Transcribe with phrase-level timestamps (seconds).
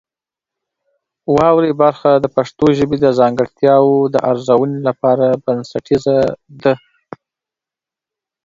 [1.35, 6.17] واورئ برخه د پښتو ژبې د ځانګړتیاوو د ارزونې لپاره بنسټیزه
[6.61, 6.73] ده.